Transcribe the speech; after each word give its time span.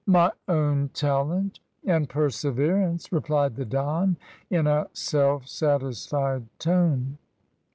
"My 0.07 0.31
own 0.47 0.89
talent 0.95 1.59
and 1.85 2.09
perseverance," 2.09 3.11
replied 3.11 3.55
the 3.55 3.65
Don, 3.65 4.17
in 4.49 4.65
a 4.65 4.87
self 4.93 5.47
satisfied 5.47 6.47
tone. 6.57 7.19